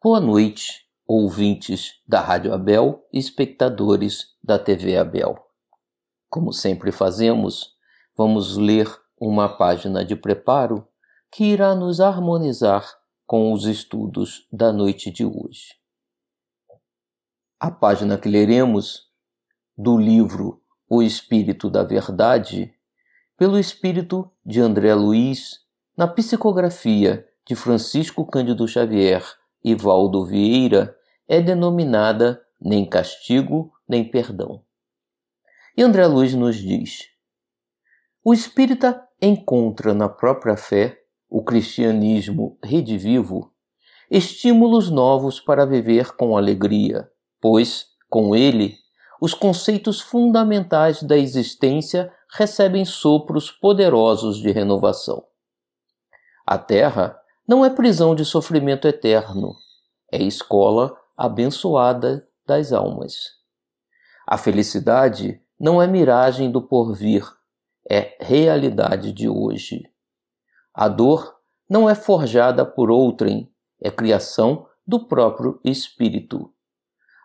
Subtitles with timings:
[0.00, 5.36] Boa noite, ouvintes da Rádio Abel e espectadores da TV Abel.
[6.30, 7.74] Como sempre fazemos,
[8.16, 8.88] vamos ler
[9.20, 10.86] uma página de preparo
[11.32, 12.88] que irá nos harmonizar
[13.26, 15.74] com os estudos da noite de hoje.
[17.58, 19.10] A página que leremos
[19.76, 22.72] do livro O Espírito da Verdade,
[23.36, 25.58] pelo espírito de André Luiz,
[25.96, 29.37] na psicografia de Francisco Cândido Xavier
[29.68, 30.96] e Valdo Vieira
[31.28, 34.62] é denominada nem castigo nem perdão.
[35.76, 37.08] E André Luiz nos diz:
[38.24, 40.98] o espírita encontra na própria fé,
[41.28, 43.52] o cristianismo redivivo,
[44.10, 48.74] estímulos novos para viver com alegria, pois, com ele,
[49.20, 55.24] os conceitos fundamentais da existência recebem sopros poderosos de renovação.
[56.46, 59.56] A Terra não é prisão de sofrimento eterno,
[60.12, 63.38] é escola abençoada das almas.
[64.26, 67.24] A felicidade não é miragem do porvir,
[67.90, 69.90] é realidade de hoje.
[70.74, 76.52] A dor não é forjada por outrem, é criação do próprio espírito.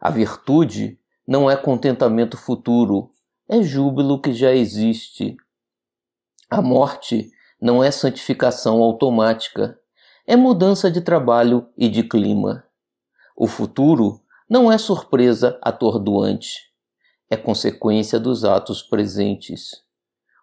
[0.00, 3.10] A virtude não é contentamento futuro,
[3.48, 5.36] é júbilo que já existe.
[6.48, 9.81] A morte não é santificação automática,
[10.26, 12.64] é mudança de trabalho e de clima.
[13.36, 16.70] O futuro não é surpresa atordoante,
[17.28, 19.82] é consequência dos atos presentes.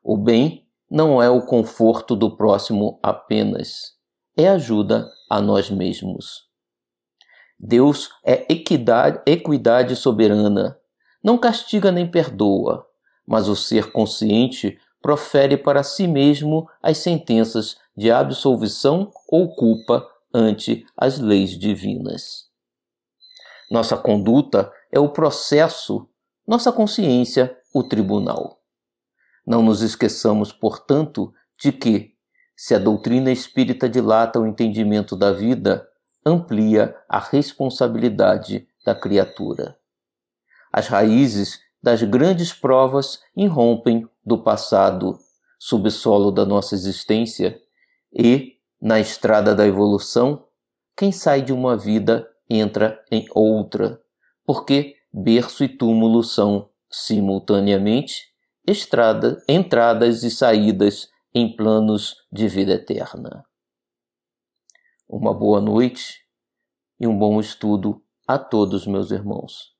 [0.03, 3.94] O bem não é o conforto do próximo apenas,
[4.35, 6.50] é ajuda a nós mesmos.
[7.59, 10.77] Deus é equidade, equidade soberana,
[11.23, 12.85] não castiga nem perdoa,
[13.27, 20.85] mas o ser consciente profere para si mesmo as sentenças de absolvição ou culpa ante
[20.97, 22.49] as leis divinas.
[23.69, 26.09] Nossa conduta é o processo,
[26.47, 28.59] nossa consciência, o tribunal.
[29.45, 31.31] Não nos esqueçamos, portanto,
[31.62, 32.13] de que,
[32.56, 35.88] se a doutrina espírita dilata o entendimento da vida,
[36.25, 39.78] amplia a responsabilidade da criatura.
[40.72, 45.17] As raízes das grandes provas irrompem do passado,
[45.57, 47.59] subsolo da nossa existência,
[48.13, 50.45] e, na estrada da evolução,
[50.95, 54.01] quem sai de uma vida entra em outra,
[54.45, 58.34] porque berço e túmulo são, simultaneamente,
[58.66, 63.45] estrada, entradas e saídas em planos de vida eterna.
[65.07, 66.25] Uma boa noite
[67.00, 69.78] e um bom estudo a todos meus irmãos.